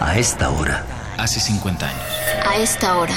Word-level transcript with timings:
A 0.00 0.16
esta 0.16 0.48
hora. 0.48 0.86
Hace 1.18 1.40
50 1.40 1.86
años. 1.86 2.02
A 2.48 2.56
esta 2.56 2.96
hora. 2.96 3.14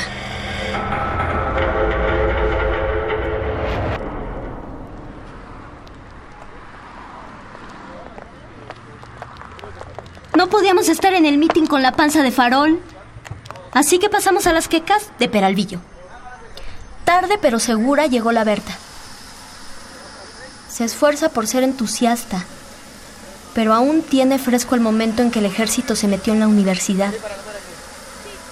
No 10.36 10.50
podíamos 10.50 10.90
estar 10.90 11.14
en 11.14 11.26
el 11.26 11.38
meeting 11.38 11.68
con 11.68 11.82
la 11.82 11.94
panza 11.94 12.22
de 12.22 12.32
farol. 12.32 12.82
Así 13.72 13.98
que 13.98 14.10
pasamos 14.10 14.46
a 14.46 14.52
las 14.52 14.68
quecas 14.68 15.10
de 15.20 15.30
Peralvillo. 15.30 15.80
Tarde 17.06 17.40
pero 17.42 17.60
segura 17.60 18.08
llegó 18.08 18.34
la 18.34 18.44
Berta. 18.44 18.78
Se 20.70 20.84
esfuerza 20.84 21.30
por 21.30 21.48
ser 21.48 21.64
entusiasta, 21.64 22.44
pero 23.54 23.74
aún 23.74 24.02
tiene 24.02 24.40
fresco 24.40 24.76
el 24.76 24.82
momento 24.82 25.22
en 25.22 25.32
que 25.32 25.40
el 25.40 25.46
ejército 25.46 25.96
se 25.96 26.08
metió 26.08 26.34
en 26.34 26.40
la 26.40 26.48
universidad. 26.48 27.14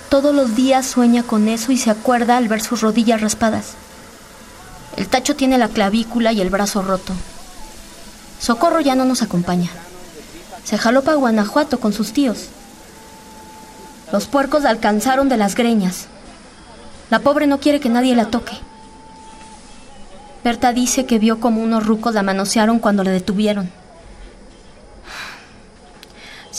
Todos 0.09 0.35
los 0.35 0.55
días 0.55 0.85
sueña 0.85 1.23
con 1.23 1.47
eso 1.47 1.71
y 1.71 1.77
se 1.77 1.89
acuerda 1.89 2.37
al 2.37 2.47
ver 2.47 2.61
sus 2.61 2.81
rodillas 2.81 3.21
raspadas. 3.21 3.73
El 4.97 5.07
tacho 5.07 5.35
tiene 5.35 5.57
la 5.57 5.69
clavícula 5.69 6.33
y 6.33 6.41
el 6.41 6.49
brazo 6.49 6.81
roto. 6.81 7.13
Socorro 8.39 8.81
ya 8.81 8.95
no 8.95 9.05
nos 9.05 9.21
acompaña. 9.21 9.69
Se 10.63 10.77
jaló 10.77 11.03
para 11.03 11.17
Guanajuato 11.17 11.79
con 11.79 11.93
sus 11.93 12.13
tíos. 12.13 12.47
Los 14.11 14.27
puercos 14.27 14.63
la 14.63 14.69
alcanzaron 14.69 15.29
de 15.29 15.37
las 15.37 15.55
greñas. 15.55 16.07
La 17.09 17.19
pobre 17.19 17.47
no 17.47 17.59
quiere 17.59 17.79
que 17.79 17.89
nadie 17.89 18.15
la 18.15 18.25
toque. 18.25 18.57
Berta 20.43 20.73
dice 20.73 21.05
que 21.05 21.19
vio 21.19 21.39
como 21.39 21.61
unos 21.61 21.85
rucos 21.85 22.13
la 22.13 22.23
manosearon 22.23 22.79
cuando 22.79 23.03
la 23.03 23.11
detuvieron. 23.11 23.80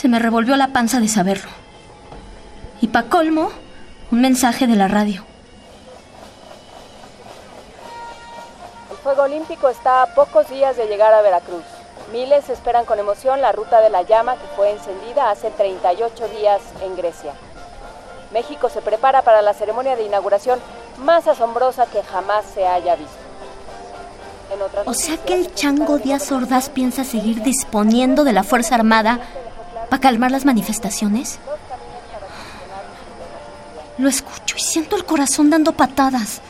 Se 0.03 0.09
me 0.09 0.19
revolvió 0.19 0.57
la 0.57 0.73
panza 0.73 0.99
de 0.99 1.07
saberlo. 1.07 1.49
Y 2.81 2.89
pa' 2.89 3.05
colmo, 3.05 3.53
un 4.11 4.21
mensaje 4.21 4.67
de 4.67 4.75
la 4.75 4.89
radio. 4.89 5.25
El 8.91 8.97
Fuego 8.97 9.23
Olímpico 9.23 9.69
está 9.69 10.03
a 10.03 10.13
pocos 10.13 10.51
días 10.51 10.77
de 10.77 10.89
llegar 10.89 11.15
a 11.15 11.23
Veracruz. 11.23 11.63
Miles 12.11 12.49
esperan 12.49 12.85
con 12.85 12.99
emoción 12.99 13.41
la 13.41 13.53
ruta 13.53 13.81
de 13.81 13.91
la 13.91 14.03
llama 14.03 14.35
que 14.35 14.49
fue 14.57 14.73
encendida 14.73 15.31
hace 15.31 15.53
38 15.53 16.27
días 16.37 16.61
en 16.83 16.97
Grecia. 16.97 17.35
México 18.33 18.71
se 18.71 18.83
prepara 18.83 19.23
para 19.23 19.41
la 19.41 19.55
ceremonia 19.55 19.95
de 19.95 20.03
inauguración 20.03 20.59
más 20.99 21.29
asombrosa 21.29 21.87
que 21.87 22.03
jamás 22.03 22.45
se 22.53 22.67
haya 22.67 22.97
visto. 22.97 23.23
O 24.85 24.95
sea 24.95 25.17
que 25.17 25.35
el 25.35 25.55
chango 25.55 25.99
Díaz 25.99 26.31
Ordaz 26.33 26.69
piensa 26.71 27.05
seguir 27.05 27.43
disponiendo 27.43 28.25
de 28.25 28.33
la 28.33 28.43
Fuerza 28.43 28.75
Armada 28.75 29.21
para 29.93 30.01
calmar 30.01 30.31
las 30.31 30.47
manifestaciones. 30.47 31.39
Lo 33.99 34.09
escucho 34.09 34.57
y 34.57 34.61
siento 34.63 34.97
el 34.97 35.05
corazón 35.05 35.51
dando 35.51 35.73
patadas. 35.73 36.41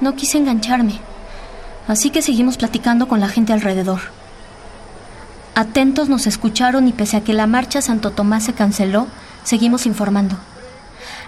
No 0.00 0.16
quise 0.16 0.38
engancharme, 0.38 0.98
así 1.86 2.10
que 2.10 2.22
seguimos 2.22 2.56
platicando 2.56 3.06
con 3.06 3.20
la 3.20 3.28
gente 3.28 3.52
alrededor. 3.52 4.00
Atentos 5.54 6.08
nos 6.08 6.26
escucharon 6.26 6.88
y 6.88 6.92
pese 6.92 7.18
a 7.18 7.20
que 7.20 7.34
la 7.34 7.46
marcha 7.46 7.80
Santo 7.80 8.10
Tomás 8.10 8.42
se 8.42 8.52
canceló, 8.52 9.06
seguimos 9.44 9.86
informando. 9.86 10.36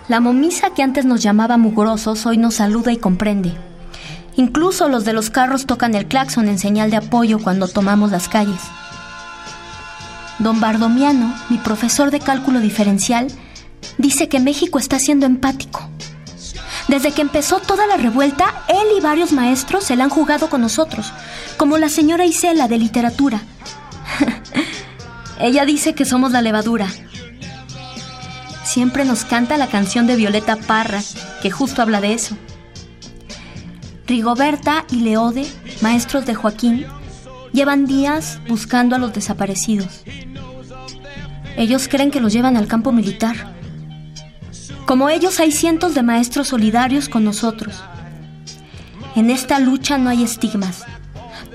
La 0.09 0.19
momisa 0.19 0.71
que 0.71 0.83
antes 0.83 1.05
nos 1.05 1.23
llamaba 1.23 1.57
mugrosos 1.57 2.27
hoy 2.27 2.37
nos 2.37 2.57
saluda 2.57 2.91
y 2.91 2.97
comprende. 2.97 3.55
Incluso 4.37 4.89
los 4.89 5.05
de 5.05 5.13
los 5.13 5.31
carros 5.31 5.67
tocan 5.67 5.95
el 5.95 6.07
claxon 6.07 6.49
en 6.49 6.59
señal 6.59 6.91
de 6.91 6.97
apoyo 6.97 7.39
cuando 7.39 7.69
tomamos 7.69 8.11
las 8.11 8.29
calles. 8.29 8.61
Don 10.39 10.61
Bardomiano, 10.61 11.35
mi 11.51 11.59
profesor 11.59 12.11
de 12.11 12.21
cálculo 12.21 12.61
diferencial, 12.61 13.29
dice 13.99 14.29
que 14.29 14.41
México 14.41 14.79
está 14.79 14.99
siendo 14.99 15.27
empático. 15.27 15.89
Desde 16.89 17.13
que 17.13 17.23
empezó 17.23 17.61
toda 17.61 17.87
la 17.87 17.97
revuelta, 17.97 18.65
él 18.69 18.97
y 18.97 19.01
varios 19.01 19.33
maestros 19.33 19.85
se 19.85 19.97
la 19.97 20.05
han 20.05 20.11
jugado 20.11 20.51
con 20.51 20.61
nosotros, 20.61 21.13
como 21.57 21.79
la 21.79 21.89
señora 21.89 22.27
Isela 22.27 22.69
de 22.69 22.79
literatura. 22.79 23.41
Ella 25.39 25.65
dice 25.65 25.95
que 25.95 26.05
somos 26.05 26.33
la 26.33 26.43
levadura. 26.43 26.89
Siempre 28.65 29.05
nos 29.05 29.25
canta 29.25 29.57
la 29.59 29.69
canción 29.69 30.07
de 30.07 30.17
Violeta 30.17 30.57
Parra, 30.57 31.03
que 31.43 31.51
justo 31.51 31.83
habla 31.83 32.01
de 32.01 32.15
eso. 32.15 32.37
Rigoberta 34.13 34.85
y 34.91 34.97
Leode, 34.97 35.47
maestros 35.81 36.27
de 36.27 36.35
Joaquín, 36.35 36.85
llevan 37.55 37.87
días 37.87 38.41
buscando 38.47 38.95
a 38.95 38.99
los 38.99 39.15
desaparecidos. 39.15 40.03
Ellos 41.57 41.89
creen 41.89 42.11
que 42.11 42.21
los 42.21 42.31
llevan 42.31 42.59
al 42.59 42.67
campo 42.67 42.93
militar. 42.93 43.55
Como 44.85 45.09
ellos 45.09 45.41
hay 45.41 45.51
cientos 45.51 45.95
de 45.95 46.03
maestros 46.03 46.49
solidarios 46.49 47.09
con 47.09 47.25
nosotros. 47.25 47.83
En 49.17 49.31
esta 49.31 49.59
lucha 49.59 49.97
no 49.97 50.11
hay 50.11 50.25
estigmas. 50.25 50.85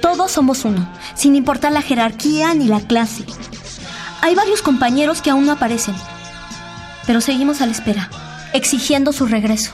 Todos 0.01 0.31
somos 0.31 0.65
uno, 0.65 0.91
sin 1.13 1.35
importar 1.35 1.71
la 1.71 1.83
jerarquía 1.83 2.55
ni 2.55 2.65
la 2.65 2.79
clase. 2.79 3.23
Hay 4.21 4.33
varios 4.33 4.63
compañeros 4.63 5.21
que 5.21 5.29
aún 5.29 5.45
no 5.45 5.51
aparecen, 5.51 5.93
pero 7.05 7.21
seguimos 7.21 7.61
a 7.61 7.67
la 7.67 7.73
espera, 7.73 8.09
exigiendo 8.51 9.13
su 9.13 9.27
regreso. 9.27 9.69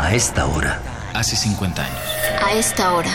A 0.00 0.14
esta 0.14 0.46
hora. 0.46 0.80
Hace 1.12 1.34
50 1.34 1.82
años. 1.82 1.98
A 2.40 2.52
esta 2.52 2.94
hora. 2.94 3.10